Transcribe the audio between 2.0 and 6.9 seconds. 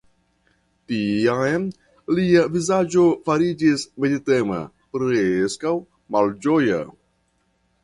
lia vizaĝo fariĝis meditema, preskaŭ malĝoja.